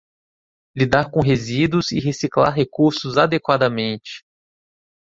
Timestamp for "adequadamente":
3.19-4.23